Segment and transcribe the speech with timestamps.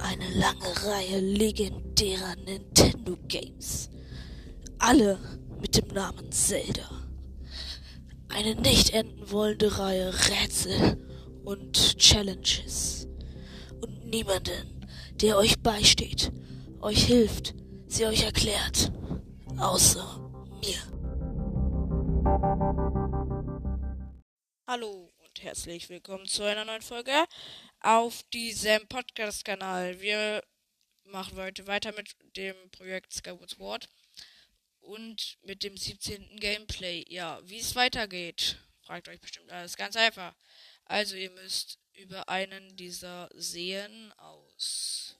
[0.00, 3.90] eine lange Reihe legendärer Nintendo Games.
[4.78, 5.18] Alle
[5.60, 6.88] mit dem Namen Zelda.
[8.28, 10.98] Eine nicht enden wollende Reihe Rätsel
[11.44, 13.08] und Challenges.
[13.80, 16.32] Und niemanden, der euch beisteht,
[16.80, 17.54] euch hilft,
[17.86, 18.92] sie euch erklärt.
[19.58, 20.30] Außer
[20.60, 20.78] mir.
[24.68, 27.12] Hallo und herzlich willkommen zu einer neuen Folge
[27.80, 30.00] auf diesem Podcast-Kanal.
[30.00, 30.42] Wir
[31.04, 33.88] machen heute weiter mit dem Projekt Skyward Sword
[34.80, 36.38] und mit dem 17.
[36.40, 37.04] Gameplay.
[37.08, 40.34] Ja, wie es weitergeht, fragt euch bestimmt alles ganz einfach.
[40.86, 45.16] Also ihr müsst über einen dieser Seen aus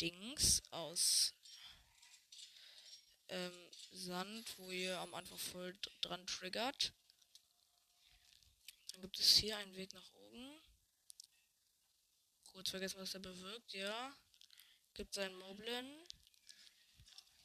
[0.00, 1.34] Dings, aus
[3.28, 3.52] ähm,
[3.92, 6.92] Sand, wo ihr am Anfang voll dran triggert.
[8.92, 10.60] Dann gibt es hier einen Weg nach oben.
[12.58, 14.12] Kurz vergessen, was er bewirkt, ja.
[14.94, 16.08] Gibt es einen Moblin.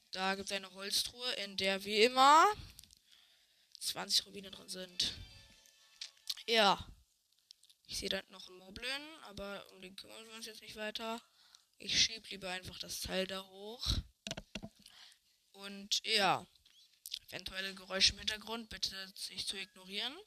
[0.10, 2.52] Da gibt es eine Holztruhe, in der wie immer
[3.80, 5.14] 20 Rubine drin sind.
[6.48, 6.84] Ja.
[7.86, 11.22] Ich sehe da noch einen Moblin, aber um den kümmern wir uns jetzt nicht weiter.
[11.78, 13.86] Ich schieb lieber einfach das Teil da hoch.
[15.52, 16.44] Und ja,
[17.28, 20.18] eventuelle Geräusche im Hintergrund bitte sich zu ignorieren.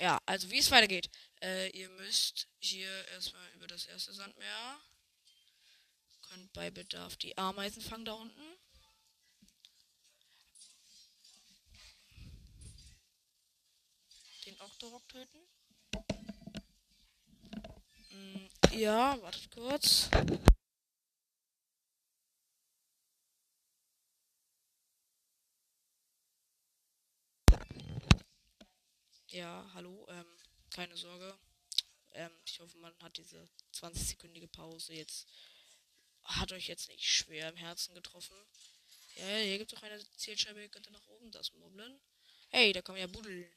[0.00, 1.10] Ja, also wie es weitergeht.
[1.42, 4.80] Äh, ihr müsst hier erstmal über das erste Sandmeer.
[6.22, 8.40] Könnt bei Bedarf die Ameisen fangen da unten.
[14.46, 15.38] Den Octorok töten.
[18.10, 20.08] Mm, ja, wartet kurz.
[29.30, 30.26] Ja, hallo, ähm,
[30.70, 31.38] keine Sorge.
[32.14, 35.28] Ähm, ich hoffe, man hat diese 20-sekündige Pause jetzt.
[36.24, 38.36] Hat euch jetzt nicht schwer im Herzen getroffen.
[39.14, 42.00] Ja, hier gibt es auch eine Zielscheibe, ihr könnt nach oben das Mobbeln.
[42.48, 43.48] Hey, da kommen ja Buddeln.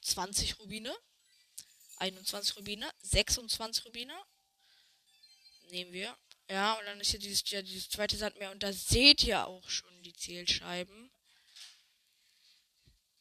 [0.00, 0.96] Zwanzig Rubine.
[1.98, 2.90] 21 Rubine.
[3.02, 4.18] 26 Rubine.
[5.68, 6.16] Nehmen wir.
[6.48, 8.52] Ja, und dann ist hier dieses, ja, dieses zweite Sandmeer.
[8.52, 11.10] Und da seht ihr auch schon die Zielscheiben.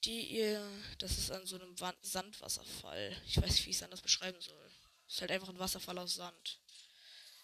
[0.04, 0.68] Die ihr.
[1.00, 3.16] Das ist an so einem Wand Sandwasserfall.
[3.28, 4.72] Ich weiß nicht, wie ich es anders beschreiben soll.
[5.06, 6.60] Das ist halt einfach ein Wasserfall aus Sand.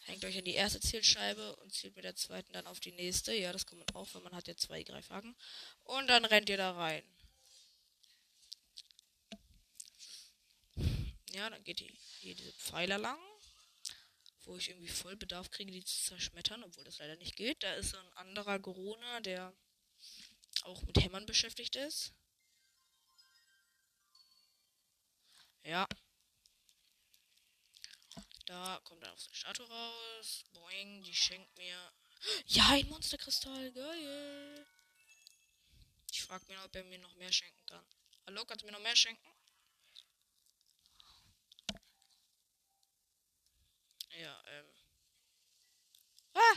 [0.06, 3.34] Hängt euch an die erste Zielscheibe und zielt mit der zweiten dann auf die nächste.
[3.34, 5.36] Ja, das kann man auch, weil man hat ja zwei Greifhaken.
[5.84, 7.04] Und dann rennt ihr da rein.
[11.34, 13.20] Ja, dann geht die, hier diese Pfeiler lang
[14.48, 17.62] wo ich irgendwie voll Bedarf kriege, die zu zerschmettern, obwohl das leider nicht geht.
[17.64, 19.54] Da ist so ein anderer Corona, der
[20.64, 22.14] auch mit Hämmern beschäftigt ist.
[25.64, 25.88] Ja.
[28.46, 30.46] Da kommt auch so eine Statue raus.
[30.54, 31.94] Boing, die schenkt mir.
[32.46, 34.66] Ja, ein Monsterkristall, geil.
[36.10, 37.86] Ich frage mich, ob er mir noch mehr schenken kann.
[38.26, 39.37] Hallo, kannst du mir noch mehr schenken?
[44.18, 44.66] Ja, ähm.
[46.34, 46.56] Ah!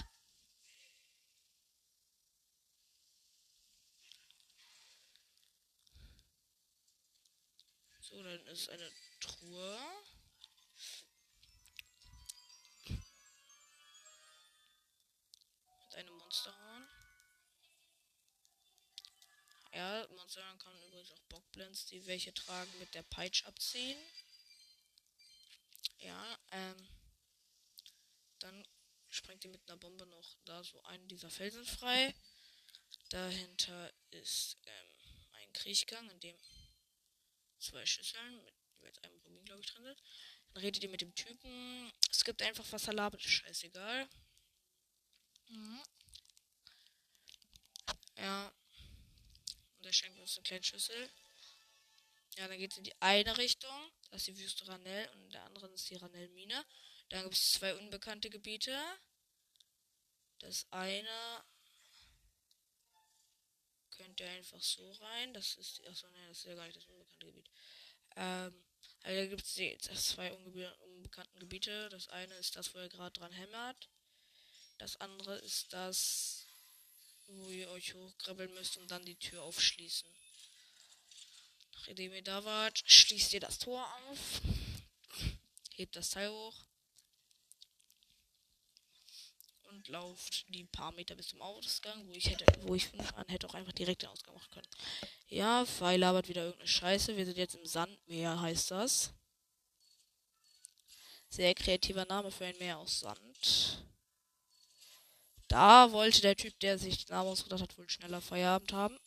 [8.00, 9.78] So, dann ist eine Truhe.
[15.82, 16.88] Mit einem Monsterhorn.
[19.75, 23.99] Ja, Monsterhorn kann übrigens auch Bockblends, die welche tragen, mit der Peitsch abziehen.
[25.99, 27.00] Ja, ähm.
[28.40, 28.66] Dann
[29.08, 32.14] sprengt ihr mit einer Bombe noch da so einen dieser Felsen frei.
[33.10, 36.36] Dahinter ist ähm, ein Kriechgang, in dem
[37.58, 40.02] zwei Schüsseln mit jeweils einem Rubin, glaube ich, drin sind.
[40.52, 41.92] Dann redet ihr mit dem Typen.
[42.10, 44.08] Es gibt einfach was er labert, scheißegal.
[45.48, 45.82] Mhm.
[48.16, 48.52] Ja.
[49.78, 51.10] Und er schenkt uns eine kleine Schüssel.
[52.36, 53.90] Ja, dann geht es in die eine Richtung.
[54.10, 56.64] Das ist die Wüste Ranell und in der anderen ist die Ranell-Mine.
[57.10, 58.78] Dann gibt es zwei unbekannte Gebiete.
[60.38, 61.44] Das eine
[63.90, 65.34] könnt ihr einfach so rein.
[65.34, 65.86] Das ist.
[65.86, 67.50] Achso, ne, das ist ja gar nicht das unbekannte Gebiet.
[68.16, 68.64] Ähm,
[69.02, 71.88] also da gibt es jetzt zwei unbekannten Gebiete.
[71.88, 73.88] Das eine ist das, wo ihr gerade dran hämmert.
[74.78, 76.46] Das andere ist das,
[77.26, 80.08] wo ihr euch hochkrabbeln müsst und dann die Tür aufschließen.
[81.74, 84.40] Nachdem ihr da wart, schließt ihr das Tor auf.
[85.72, 86.69] Hebt das Teil hoch.
[89.81, 93.49] Und lauft die paar Meter bis zum Ausgang, wo ich hätte, wo ich man hätte
[93.49, 94.69] auch einfach direkt den Ausgang machen können.
[95.29, 97.17] Ja, Pfeil labert wieder irgendeine Scheiße.
[97.17, 99.12] Wir sind jetzt im Sandmeer, heißt das.
[101.31, 103.82] Sehr kreativer Name für ein Meer aus Sand.
[105.49, 108.99] Da wollte der Typ, der sich den Namen ausgedacht hat, wohl schneller Feierabend haben.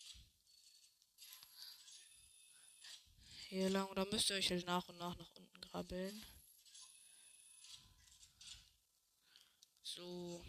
[3.49, 6.25] Hier lang, oder müsst ihr euch halt nach und nach nach unten grabbeln.
[9.83, 10.43] So.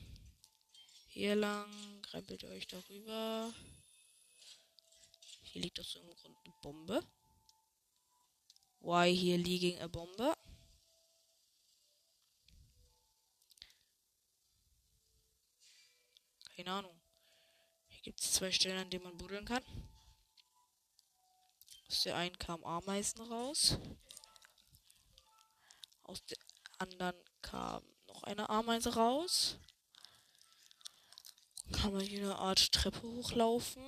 [1.14, 1.70] Hier lang,
[2.42, 3.54] ihr euch darüber.
[5.44, 7.06] Hier liegt doch so im Grund eine Bombe.
[8.80, 10.34] Why here liegen a Bombe?
[16.56, 17.00] Keine Ahnung.
[17.86, 19.62] Hier gibt es zwei Stellen, an denen man buddeln kann.
[21.86, 23.78] Aus der einen kam Ameisen raus.
[26.02, 26.38] Aus der
[26.78, 29.60] anderen kam noch eine Ameise raus.
[31.72, 33.82] Kann man hier eine Art Treppe hochlaufen.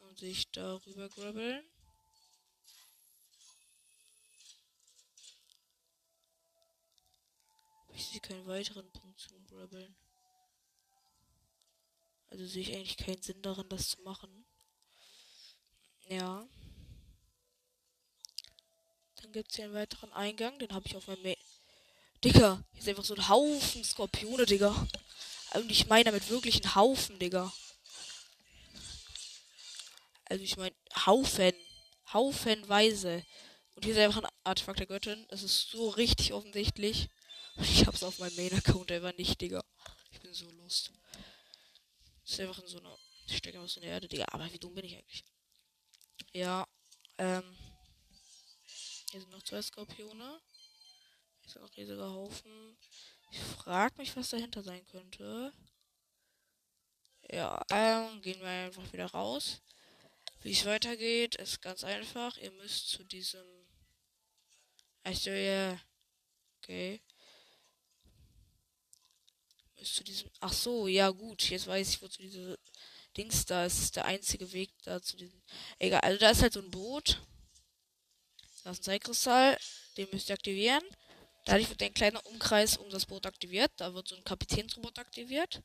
[0.00, 1.64] Und sich darüber grabbeln.
[7.96, 9.96] Ich sehe keinen weiteren Punkt zum Grabbeln.
[12.28, 14.44] Also sehe ich eigentlich keinen Sinn darin, das zu machen.
[16.08, 16.46] Ja.
[19.16, 20.58] Dann gibt es hier einen weiteren Eingang.
[20.58, 21.38] Den habe ich auf meinem Mail.
[22.22, 24.86] Digga, hier ist einfach so ein Haufen Skorpione, Digga.
[25.56, 27.52] Und ich meine damit wirklich einen Haufen, Digga.
[30.26, 30.74] Also ich meine
[31.06, 31.54] Haufen.
[32.12, 33.24] Haufenweise.
[33.74, 35.26] Und hier ist einfach ein Artefakt der Göttin.
[35.28, 37.08] Das ist so richtig offensichtlich.
[37.58, 39.64] Ich hab's auf meinem Main-Account einfach nicht, Digga.
[40.10, 40.92] Ich bin so lost.
[42.22, 42.98] Das ist einfach in so einer.
[43.26, 44.26] Ich stecke was in der Erde, Digga.
[44.30, 45.24] Aber wie dumm bin ich eigentlich?
[46.32, 46.66] Ja,
[47.18, 47.56] ähm.
[49.10, 50.40] Hier sind noch zwei Skorpione.
[51.40, 52.76] Hier ist noch riesiger Haufen.
[53.30, 55.52] Ich frag mich, was dahinter sein könnte.
[57.30, 59.60] Ja, ähm, gehen wir einfach wieder raus.
[60.42, 62.36] Wie es weitergeht, ist ganz einfach.
[62.38, 63.44] Ihr müsst zu diesem.
[65.02, 65.80] Also, ja.
[66.58, 67.00] Okay.
[69.76, 70.30] Müsst zu diesem.
[70.40, 71.50] Ach so, ja, gut.
[71.50, 72.58] Jetzt weiß ich, wozu diese
[73.16, 73.80] Dings da ist.
[73.80, 75.42] ist der einzige Weg da zu diesem.
[75.78, 77.20] Egal, also da ist halt so ein Boot.
[78.62, 79.58] Da ist ein Zeitkristall.
[79.96, 80.84] Den müsst ihr aktivieren.
[81.46, 83.70] Dadurch wird ein kleiner Umkreis um das Boot aktiviert.
[83.76, 85.62] Da wird so ein Kapitänsrobot aktiviert.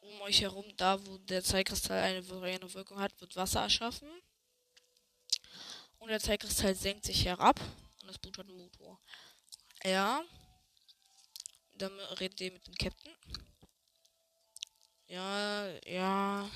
[0.00, 4.08] Um euch herum, da wo der Zeitkristall eine souveräne Wirkung hat, wird Wasser erschaffen.
[5.98, 7.60] Und der Zeitkristall senkt sich herab.
[8.00, 8.98] Und das Boot hat einen Motor.
[9.84, 10.24] Ja.
[11.74, 13.14] Dann redet ihr mit dem Captain.
[15.08, 16.50] Ja, ja.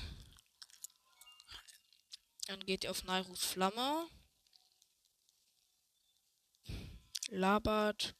[2.47, 4.09] Dann geht ihr auf Nairus Flamme.
[7.29, 8.15] Labert.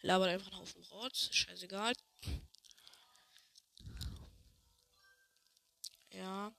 [0.00, 1.28] Labert einfach einen Haufen Rotz.
[1.32, 1.92] Scheißegal.
[6.10, 6.52] Ja.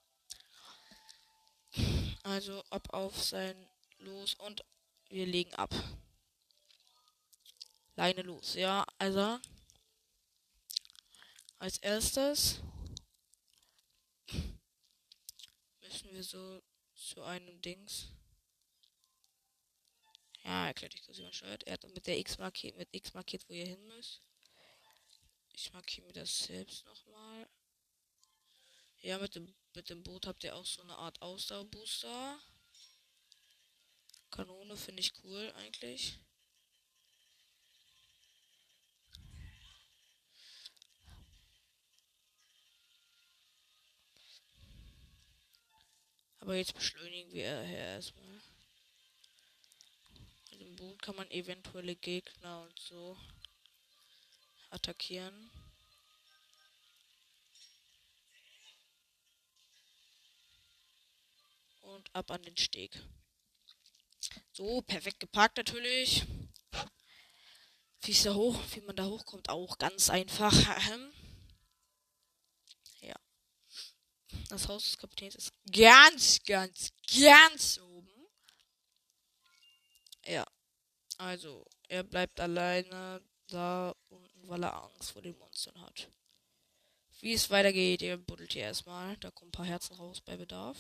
[2.24, 3.56] Also ab auf sein
[4.00, 4.64] Los und
[5.10, 5.74] wir legen ab.
[7.96, 8.56] Leine los.
[8.56, 9.40] Ja, also
[11.60, 12.60] als erstes
[15.80, 16.62] müssen wir so
[16.96, 18.08] zu einem Dings.
[20.44, 21.64] Ja, erklärt ich kurz übersteuert.
[21.64, 24.22] Er hat mit der X markiert, mit X markiert, wo ihr hin müsst.
[25.54, 27.48] Ich markiere mir das selbst nochmal.
[29.02, 32.40] Ja, mit dem, mit dem Boot habt ihr auch so eine Art Ausdauerbooster.
[34.32, 36.20] Kanone finde ich cool eigentlich.
[46.40, 48.42] Aber jetzt beschleunigen wir erstmal.
[50.84, 53.18] Boot kann man eventuelle Gegner und so
[54.70, 55.50] attackieren.
[61.84, 63.02] Und ab an den Steg.
[64.52, 66.26] So, perfekt geparkt natürlich.
[68.02, 68.60] Wie ist da hoch?
[68.74, 70.52] Wie man da hochkommt, auch ganz einfach.
[73.00, 73.16] ja.
[74.50, 77.93] Das Haus des Kapitäns ist ganz, ganz, ganz oben.
[81.24, 86.10] Also, er bleibt alleine da unten, weil er Angst vor den Monstern hat.
[87.22, 89.16] Wie es weitergeht, ihr buddelt hier erstmal.
[89.18, 90.78] Da kommen ein paar Herzen raus bei Bedarf.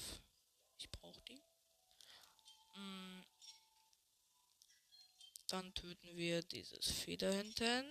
[0.77, 1.41] Ich brauche die.
[2.75, 3.23] Mm.
[5.47, 7.89] Dann töten wir dieses Vieh da hinten.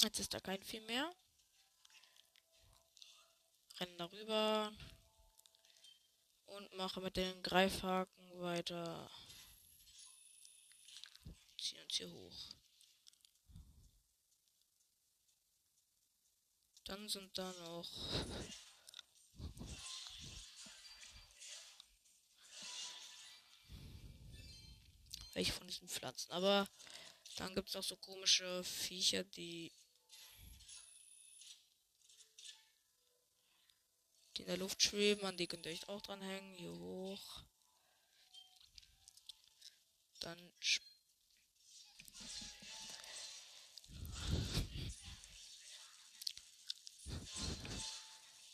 [0.00, 1.12] Jetzt ist da kein Vieh mehr
[3.80, 4.72] renne darüber
[6.46, 9.10] und mache mit den Greifhaken weiter.
[11.58, 12.48] Ziehen uns hier hoch.
[16.84, 17.88] Dann sind da noch
[25.34, 26.30] welche von diesen Pflanzen.
[26.32, 26.68] Aber
[27.36, 29.72] dann gibt es auch so komische Viecher, die
[34.50, 35.24] der Luft schweben.
[35.24, 36.56] An die könnt ihr euch auch dranhängen.
[36.56, 37.44] Hier hoch.
[40.18, 40.52] Dann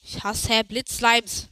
[0.03, 1.49] Ich hasse Blitzslimes.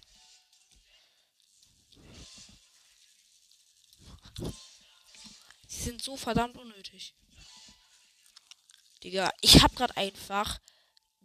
[5.67, 7.15] Sie sind so verdammt unnötig.
[9.03, 10.61] Digga, ich hab grad einfach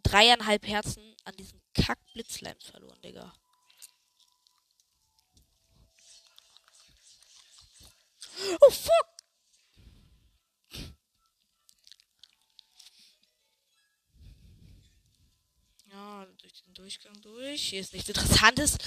[0.02, 3.32] dreieinhalb Herzen an diesen kack Blitzslimes verloren, Digga.
[8.60, 9.10] Oh fuck!
[15.92, 17.68] Ja, durch den Durchgang durch.
[17.68, 18.78] Hier ist nichts Interessantes.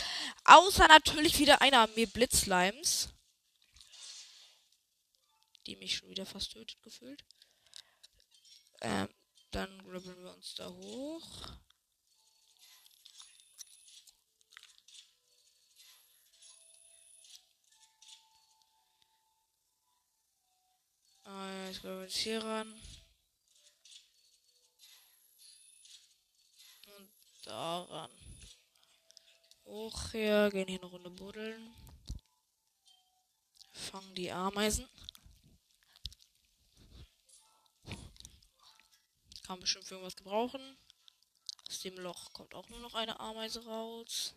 [0.45, 3.09] Außer natürlich wieder eine Armee Blitzslimes.
[5.65, 7.23] Die mich schon wieder fast tötet gefühlt.
[8.81, 9.09] Ähm,
[9.51, 11.47] dann grabbeln wir uns da hoch.
[21.25, 22.81] Ah, jetzt grabbeln wir uns hier ran.
[27.45, 28.11] daran.
[29.65, 31.73] Hoch hier, gehen hier eine Runde buddeln.
[33.71, 34.87] Fangen die Ameisen.
[39.43, 40.77] Kann bestimmt für irgendwas gebrauchen.
[41.67, 44.33] Aus dem Loch kommt auch nur noch eine Ameise raus.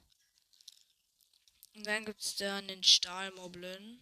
[1.75, 4.01] Und dann gibt es da einen Stahlmoblin.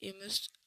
[0.00, 0.57] Ihr müsst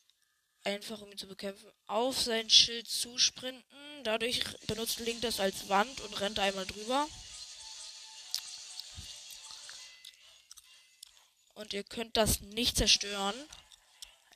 [0.63, 4.03] einfach, um ihn zu bekämpfen, auf sein Schild zusprinten.
[4.03, 7.07] Dadurch benutzt Link das als Wand und rennt einmal drüber.
[11.55, 13.35] Und ihr könnt das nicht zerstören.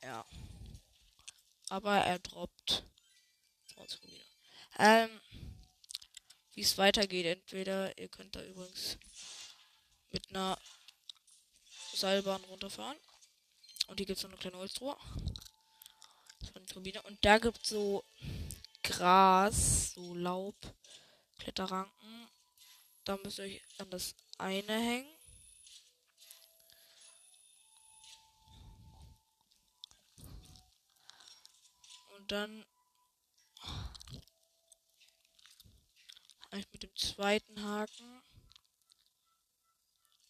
[0.04, 0.26] Ja.
[1.70, 2.84] Aber er droppt.
[4.78, 5.22] Ähm,
[6.54, 8.98] wie es weitergeht, entweder ihr könnt da übrigens
[10.12, 10.60] mit einer
[11.94, 12.98] Seilbahn runterfahren.
[13.88, 14.98] Und hier gibt es noch eine kleine Holztruhe
[16.68, 17.02] Turbine.
[17.04, 18.04] Und da gibt es so
[18.84, 20.56] Gras, so Laub,
[21.40, 22.28] Kletterranken.
[23.04, 25.16] Da müsst ihr euch an das eine hängen.
[32.18, 32.66] Und dann
[36.72, 38.22] mit dem zweiten Haken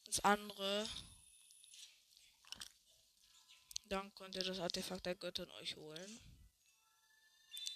[0.05, 0.87] das andere
[3.89, 6.19] dann könnt ihr das Artefakt der Göttin euch holen.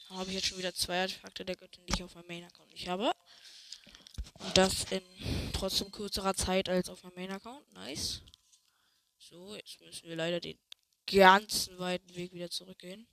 [0.07, 2.71] Dann habe ich jetzt schon wieder zwei Artefakte der Göttin, die ich auf meinem Main-Account
[2.71, 3.11] nicht habe.
[4.39, 5.03] Und das in
[5.53, 7.71] trotzdem kürzerer Zeit als auf meinem Main-Account.
[7.73, 8.21] Nice.
[9.17, 10.57] So, jetzt müssen wir leider den
[11.05, 13.07] ganzen weiten Weg wieder zurückgehen.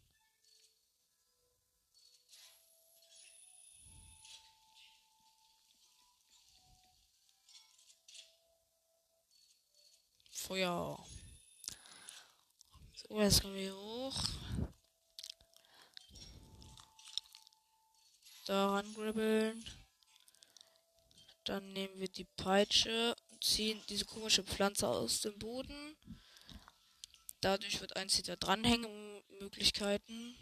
[10.31, 11.05] Feuer.
[13.09, 14.21] So, jetzt kommen wir hoch.
[18.47, 19.65] Daran gribbeln.
[21.45, 25.97] Dann nehmen wir die Peitsche und ziehen diese komische Pflanze aus dem Boden.
[27.41, 29.23] Dadurch wird eins wieder dranhängen.
[29.39, 30.37] Möglichkeiten.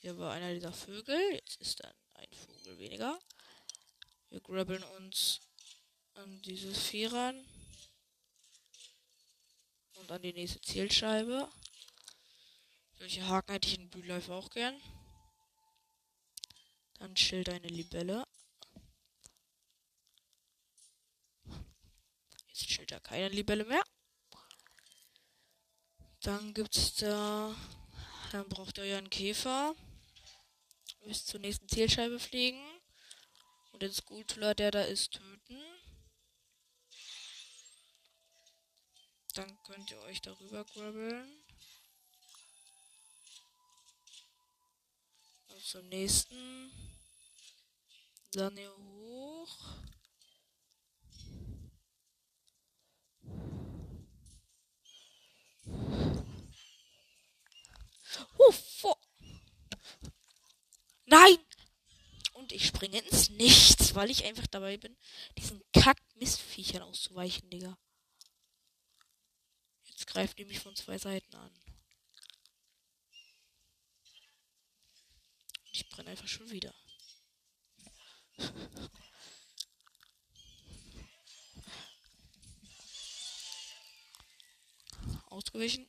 [0.00, 1.20] Hier war einer dieser Vögel.
[1.32, 3.18] Jetzt ist dann ein Vogel weniger.
[4.30, 5.40] Wir grabbeln uns
[6.14, 7.46] an diese Vieh ran.
[9.94, 11.50] Und an die nächste Zielscheibe.
[12.98, 14.80] Solche Haken hätte ich in Bühlife auch gern.
[16.94, 18.24] Dann Schild eine Libelle.
[22.48, 23.82] Jetzt Schild da keine Libelle mehr.
[26.20, 27.54] Dann gibt's da.
[28.32, 29.74] Dann braucht ihr einen Käfer.
[31.04, 32.77] Bis zur nächsten Zielscheibe fliegen.
[33.78, 35.62] Und den Skulptor, der da ist, töten.
[39.34, 41.44] Dann könnt ihr euch darüber grabbeln.
[45.46, 46.72] Und zum nächsten.
[48.32, 49.76] Dann hier hoch.
[58.38, 58.94] Oh,
[61.06, 61.47] Nein!
[62.48, 64.96] und ich springe ins Nichts, weil ich einfach dabei bin,
[65.36, 67.76] diesen Kack-Mistviechern auszuweichen, Digga.
[69.84, 71.52] Jetzt greift die mich von zwei Seiten an.
[75.66, 76.74] Und ich brenne einfach schon wieder.
[85.26, 85.86] Ausgewichen.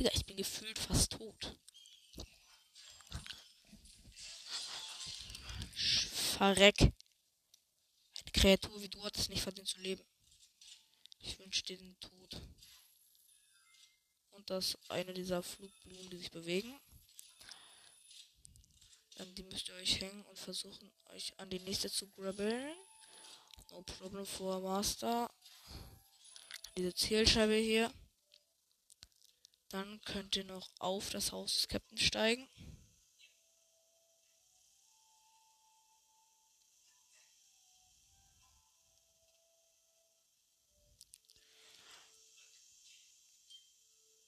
[0.00, 1.58] Digga, ich bin gefühlt fast tot.
[5.74, 6.80] Verreck.
[6.80, 10.02] Eine Kreatur wie du hat es nicht verdient zu leben.
[11.18, 12.40] Ich wünsche dir den Tod.
[14.30, 16.80] Und das eine dieser Flugblumen, die sich bewegen.
[19.16, 22.74] Dann die müsst ihr euch hängen und versuchen, euch an die nächste zu grabbeln.
[23.70, 25.30] No problem for Master.
[26.74, 27.92] Diese Zielscheibe hier.
[29.70, 32.48] Dann könnt ihr noch auf das Haus des Captains steigen.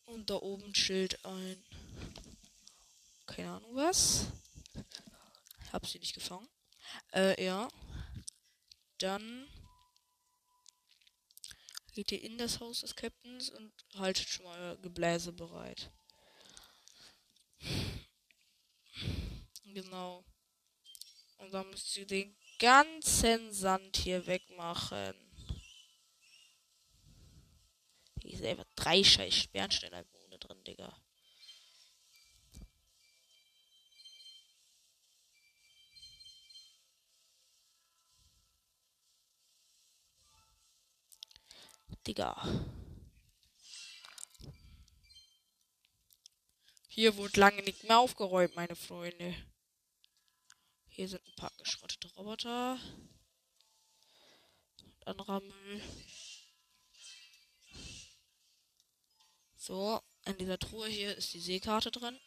[0.05, 1.65] Und da oben chillt ein.
[3.27, 4.27] Keine Ahnung was.
[5.73, 6.49] Hab sie nicht gefangen.
[7.13, 7.69] Äh, ja.
[8.99, 9.49] Dann
[11.93, 15.91] geht ihr in das Haus des Captains und haltet schon mal Gebläse bereit.
[19.65, 20.25] Genau.
[21.39, 25.15] Und dann müsst ihr den ganzen Sand hier wegmachen.
[28.21, 30.05] Hier ist einfach drei scheiß Sperrsteine
[30.39, 31.02] drin, Digga.
[42.07, 42.37] Digga.
[46.89, 49.35] Hier wurde lange nicht mehr aufgeräumt, meine Freunde.
[50.89, 52.79] Hier sind ein paar geschrottete Roboter.
[54.83, 55.81] Und anderer Müll.
[59.57, 62.19] So, in dieser Truhe hier ist die Seekarte drin.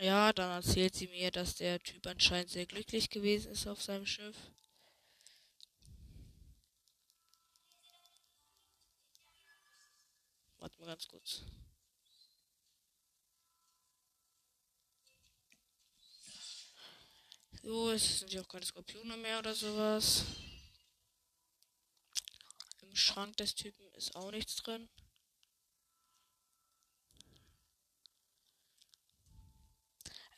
[0.00, 4.06] Ja, dann erzählt sie mir, dass der Typ anscheinend sehr glücklich gewesen ist auf seinem
[4.06, 4.36] Schiff.
[10.58, 11.42] Warte mal ganz kurz.
[17.62, 20.24] So, es sind ja auch keine Skorpione mehr oder sowas.
[22.82, 24.88] Im Schrank des Typen ist auch nichts drin.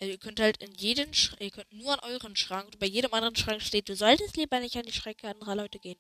[0.01, 3.13] Also ihr könnt halt in jeden Sch ihr könnt nur an euren Schrank, bei jedem
[3.13, 5.99] anderen Schrank steht, du solltest lieber nicht an die Schränke anderer Leute gehen.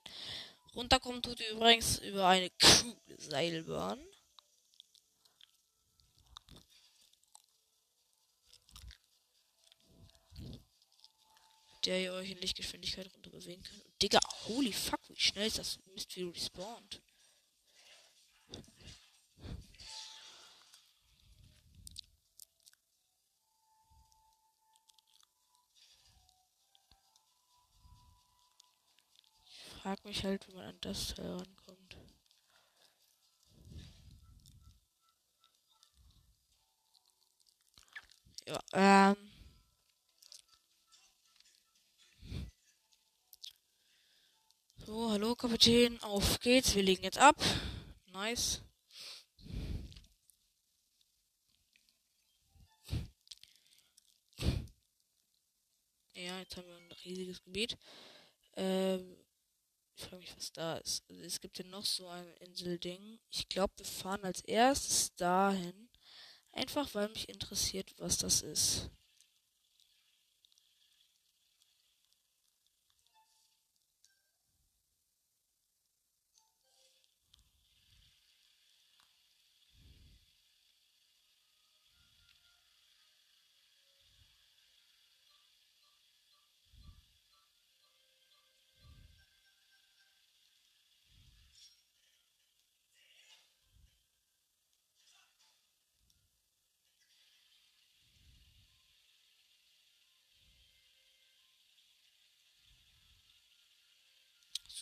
[0.74, 4.00] Runterkommen tut ihr übrigens über eine coole Seilbahn.
[11.86, 14.02] der ihr euch in Lichtgeschwindigkeit runter bewegen könnt.
[14.02, 17.00] Digga, holy fuck, wie schnell ist das Mist wie respawnt.
[29.82, 31.96] Frag mich halt, wie man an das herankommt.
[38.46, 39.16] Ja, ähm.
[44.84, 47.36] So, hallo Kapitän, auf geht's, wir legen jetzt ab.
[48.12, 48.60] Nice.
[56.12, 57.78] Ja, jetzt haben wir ein riesiges Gebiet.
[58.56, 59.16] Ähm,
[60.00, 61.04] ich frage mich, was da ist.
[61.08, 63.18] Also es gibt ja noch so ein Inselding.
[63.30, 65.88] Ich glaube, wir fahren als erstes dahin.
[66.52, 68.90] Einfach weil mich interessiert, was das ist.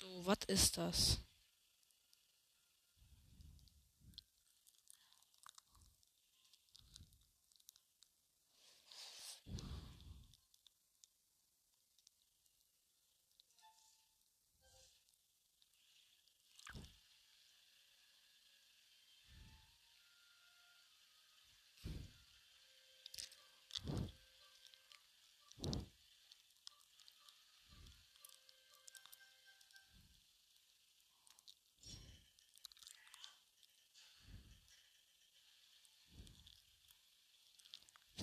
[0.00, 1.18] So, was ist das?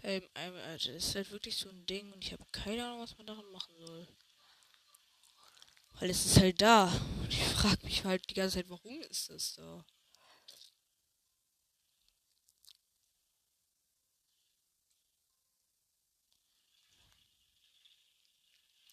[0.06, 0.22] Ähm,
[0.54, 3.52] das ist halt wirklich so ein Ding und ich habe keine Ahnung, was man daran
[3.52, 4.08] machen soll.
[6.00, 6.92] Weil es ist halt da.
[7.22, 9.84] Und ich frage mich halt die ganze Zeit, warum ist das da?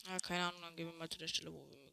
[0.07, 1.92] Ja, keine Ahnung, dann gehen wir mal zu der Stelle, wo wir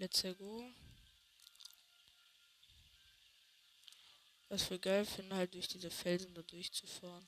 [0.00, 0.64] Let's go.
[4.48, 7.26] Was wir geil finden, halt durch diese Felsen da durchzufahren.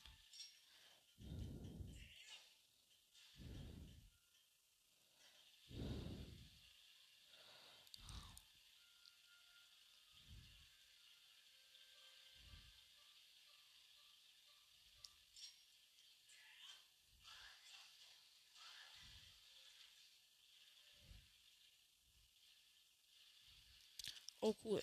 [24.41, 24.81] Oh, cool.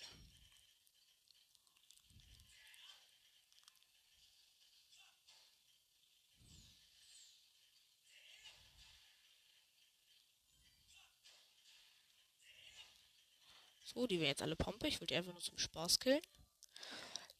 [13.85, 14.87] So, die werden jetzt alle Pompe.
[14.87, 16.23] Ich wollte die einfach nur zum Spaß killen.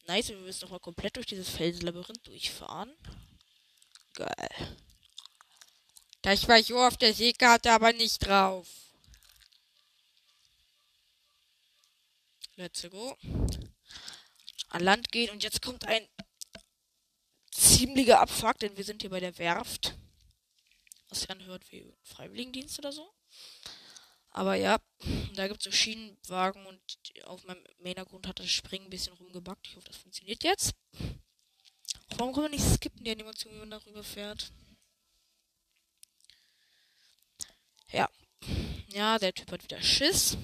[0.07, 2.91] Nice, wir müssen nochmal komplett durch dieses Felsenlabyrinth durchfahren.
[4.13, 4.77] Geil.
[6.21, 8.67] Das war so auf der Seekarte aber nicht drauf.
[12.59, 13.15] Let's go.
[14.67, 16.05] An Land gehen und jetzt kommt ein
[17.51, 19.95] ziemlicher Abfuck, denn wir sind hier bei der Werft.
[21.07, 23.09] Was sich anhört wie Freiwilligendienst oder so.
[24.31, 24.77] Aber ja,
[25.35, 26.81] da gibt es so Schienenwagen und
[27.23, 29.65] auf meinem Main-Grund hat das Springen ein bisschen rumgebackt.
[29.65, 30.73] Ich hoffe, das funktioniert jetzt.
[32.17, 34.51] Warum kann man nicht skippen, die Animation, wenn man darüber fährt?
[37.93, 38.09] Ja.
[38.89, 40.35] Ja, der Typ hat wieder Schiss.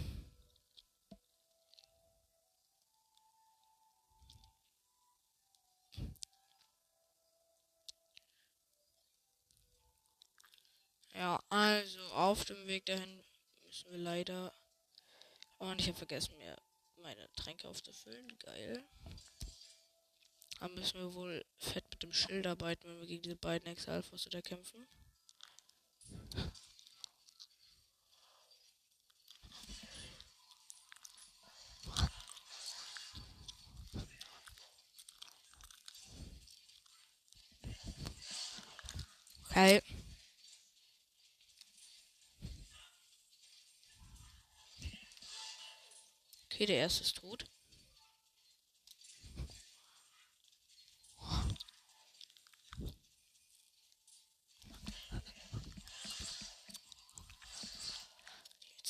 [11.18, 13.24] Ja, also auf dem Weg dahin
[13.64, 14.54] müssen wir leider.
[15.60, 16.58] Und ich habe vergessen, mir
[16.98, 18.38] meine Tränke aufzufüllen.
[18.40, 18.84] Geil.
[20.60, 24.26] Dann müssen wir wohl fett mit dem Schild arbeiten, wenn wir gegen diese beiden Ex-Alphas
[24.26, 24.86] da kämpfen.
[39.50, 39.85] Okay.
[46.66, 47.46] Okay, der erste ist tot.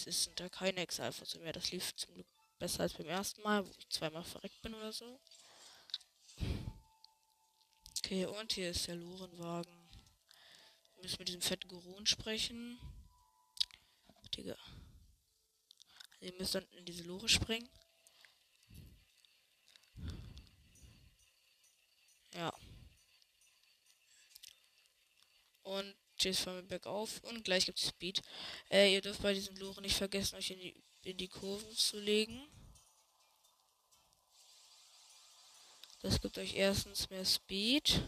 [0.05, 1.51] Jetzt sind da keine Ex-Alphas mehr.
[1.51, 2.27] Das lief zum Glück
[2.59, 5.19] besser als beim ersten Mal, wo ich zweimal verreckt bin oder so.
[7.97, 9.89] Okay, und hier ist der Lorenwagen.
[10.93, 12.79] Wir müssen mit diesem fetten Goron sprechen.
[14.33, 14.55] Digga.
[16.19, 17.69] Ihr müsst dann in diese Lore springen.
[22.33, 22.53] Ja.
[25.63, 28.21] Und Chase fahren wir bergauf und gleich gibt es Speed.
[28.69, 31.99] Äh, ihr dürft bei diesen Lore nicht vergessen, euch in die, in die Kurven zu
[31.99, 32.47] legen.
[36.01, 38.01] Das gibt euch erstens mehr Speed.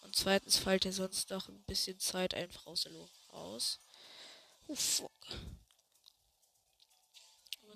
[0.00, 3.78] Und zweitens fallt ihr sonst noch ein bisschen Zeit einfach aus der Lore raus.
[4.66, 5.12] Oh fuck.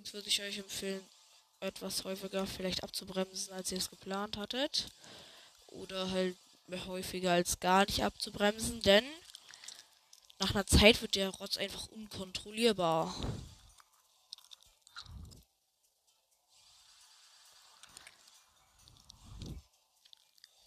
[0.06, 1.04] Sonst würde ich euch empfehlen,
[1.58, 4.86] etwas häufiger vielleicht abzubremsen, als ihr es geplant hattet.
[5.66, 6.36] Oder halt
[6.86, 9.04] häufiger als gar nicht abzubremsen, denn
[10.38, 13.16] nach einer Zeit wird der Rotz einfach unkontrollierbar.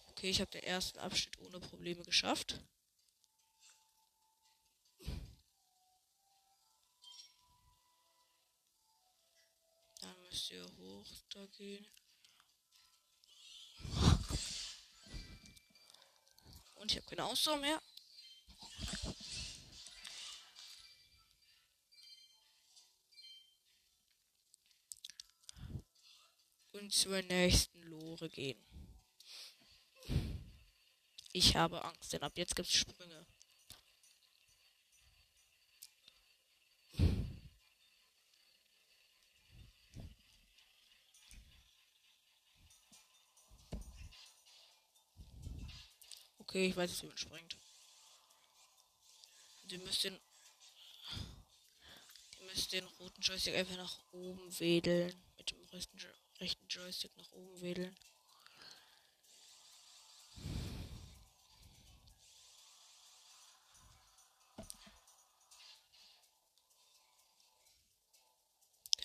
[0.10, 2.60] Okay, ich habe den ersten Abschnitt ohne Probleme geschafft.
[10.29, 11.85] Müsst ihr hoch da gehen.
[16.75, 17.81] Und ich habe keine Ausdauer mehr.
[26.73, 28.63] Und zur nächsten Lore gehen.
[31.33, 33.25] Ich habe Angst, denn ab jetzt gibt's Sprünge.
[46.49, 47.57] Okay, ich weiß jetzt, wie springt.
[49.62, 50.19] Und ihr müsst den.
[52.39, 55.13] Ihr müsst den roten Joystick einfach nach oben wedeln.
[55.38, 55.99] Mit dem rechten,
[56.39, 57.95] rechten Joystick nach oben wedeln.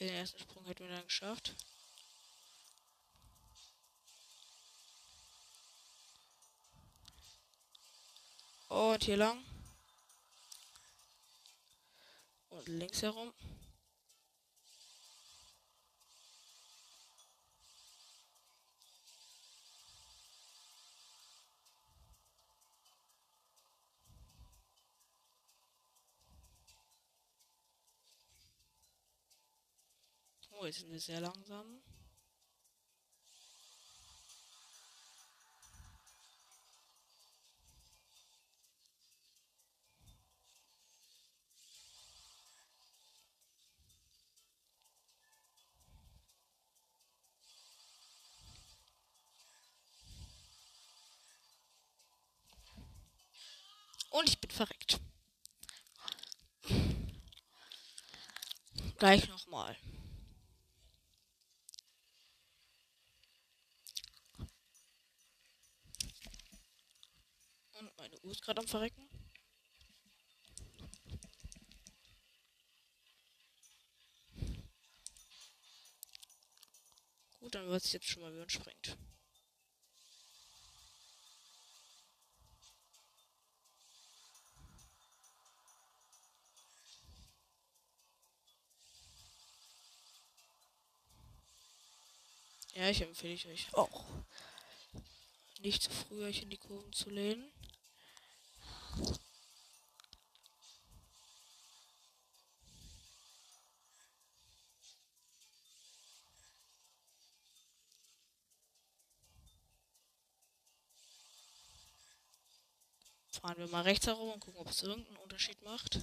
[0.01, 1.55] Den ersten Sprung hätten wir dann geschafft.
[8.75, 9.39] Und hier lang.
[12.49, 13.33] Und links herum.
[30.51, 31.81] Oh, jetzt sind wir sehr langsam.
[54.15, 55.01] Und ich bin verreckt.
[58.97, 59.77] Gleich nochmal.
[67.73, 69.09] Und meine Uhr ist gerade am Verrecken.
[77.41, 78.97] Gut, dann weiß ich jetzt schon mal, wie man springt.
[92.75, 94.05] Ja, ich empfehle euch auch,
[95.61, 97.53] nicht zu früh euch in die Kurven zu lehnen.
[113.31, 116.01] Fahren wir mal rechts herum und gucken, ob es irgendeinen Unterschied macht.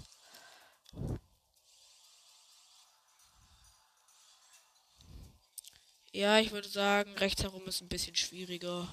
[6.13, 8.89] Ja, ich würde sagen, rechts herum ist ein bisschen schwieriger.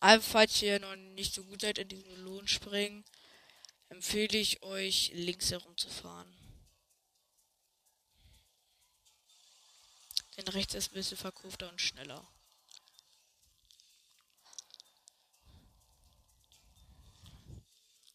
[0.00, 3.04] Aber falls ihr noch nicht so gut seid in diesem Melonenspringen,
[3.90, 6.32] empfehle ich euch, links herum zu fahren.
[10.36, 12.26] Denn rechts ist ein bisschen verkurfter und schneller.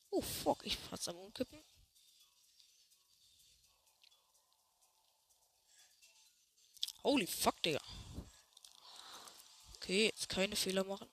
[0.10, 1.51] Oh fuck, ich fast am Umkippen.
[7.12, 7.82] Holy fuck, Digga.
[9.76, 11.10] Okay, jetzt keine Fehler machen.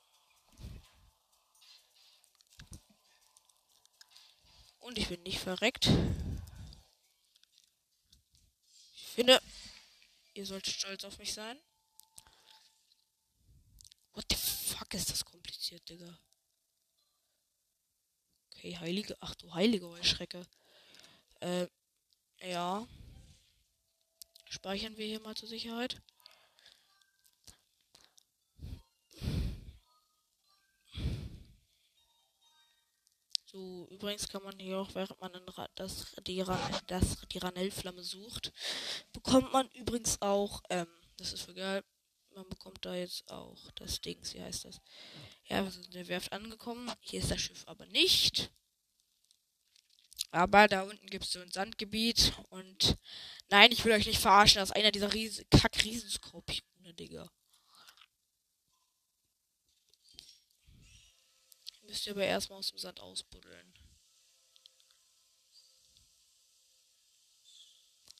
[4.78, 5.90] Und ich bin nicht verreckt.
[8.94, 9.42] Ich finde,
[10.34, 11.60] ihr solltet stolz auf mich sein.
[14.12, 16.16] What the fuck ist das kompliziert, Digga?
[18.52, 19.16] Okay, heilige.
[19.18, 20.46] Ach du heilige Heuschrecke.
[21.40, 21.66] Äh,
[22.40, 22.86] ja.
[24.48, 26.00] Speichern wir hier mal zur Sicherheit.
[33.50, 35.32] So, übrigens kann man hier auch, während man
[35.74, 36.44] das, die,
[36.86, 38.52] das, die Ranellflamme sucht,
[39.12, 41.82] bekommt man übrigens auch, ähm, das ist für geil,
[42.34, 44.80] man bekommt da jetzt auch das Ding, wie heißt das?
[45.46, 46.92] Ja, wir sind in der Werft angekommen.
[47.00, 48.50] Hier ist das Schiff aber nicht.
[50.30, 52.98] Aber da unten gibt es so ein Sandgebiet und
[53.48, 57.30] nein, ich will euch nicht verarschen, das ist einer dieser Ries Kack-Riesenskorpione, Digga.
[61.82, 63.74] Müsst ihr aber erstmal aus dem Sand ausbuddeln.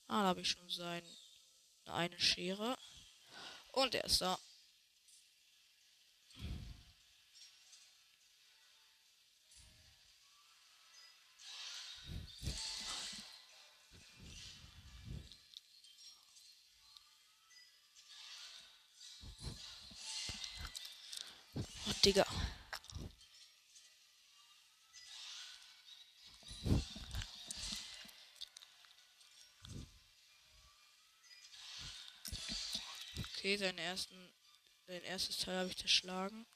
[0.07, 1.03] Ah, da habe ich schon sein
[1.85, 2.79] eine Schere.
[3.73, 4.39] Und er ist da.
[22.05, 22.25] Digga.
[33.39, 34.15] Okay, seinen ersten,
[34.87, 36.47] sein erstes Teil habe ich zerschlagen.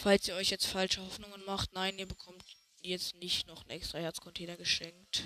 [0.00, 2.42] Falls ihr euch jetzt falsche Hoffnungen macht, nein, ihr bekommt
[2.80, 5.24] jetzt nicht noch einen extra Herzcontainer geschenkt.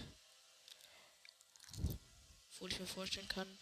[2.50, 3.58] Obwohl ich mir vorstellen kann.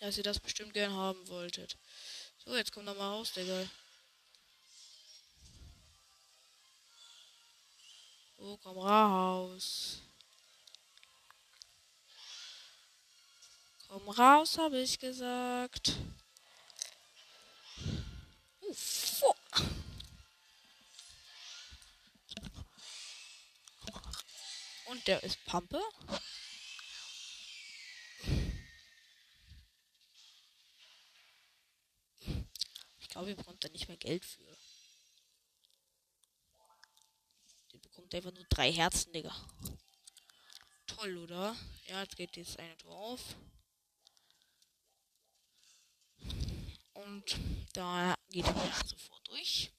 [0.00, 1.78] Dass ihr das bestimmt gern haben wolltet.
[2.44, 3.66] So, jetzt kommt noch mal raus, Digga.
[8.36, 10.02] Oh, komm raus.
[13.88, 15.94] Komm raus, habe ich gesagt.
[18.72, 19.36] Fuck.
[24.86, 25.80] Und der ist Pampe.
[33.00, 34.42] Ich glaube, ihr bekommt da nicht mehr Geld für.
[37.72, 39.34] Ihr bekommt einfach nur drei Herzen, Digga.
[40.86, 41.56] Toll, oder?
[41.86, 43.36] Ja, jetzt geht jetzt eine drauf.
[46.94, 47.38] Und
[47.72, 49.72] da geht er sofort durch.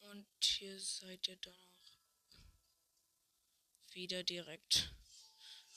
[0.00, 1.76] Und hier seid ihr dann auch
[3.94, 4.92] wieder direkt.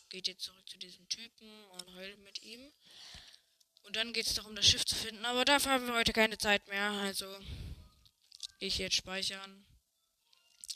[0.10, 2.71] Geht jetzt zurück zu diesem Typen und heult mit ihm.
[3.84, 5.25] Und dann geht es darum, das Schiff zu finden.
[5.25, 6.91] Aber dafür haben wir heute keine Zeit mehr.
[6.91, 7.28] Also
[8.60, 9.65] ich jetzt speichern.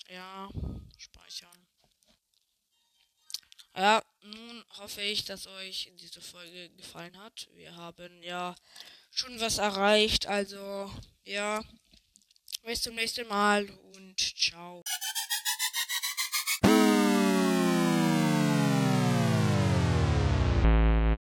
[0.10, 0.50] Ja,
[0.98, 1.63] speichern.
[3.76, 7.50] Ja, nun hoffe ich, dass euch diese Folge gefallen hat.
[7.56, 8.56] Wir haben ja
[9.12, 10.28] schon was erreicht.
[10.28, 10.92] Also,
[11.26, 11.64] ja,
[12.64, 14.83] bis zum nächsten Mal und ciao.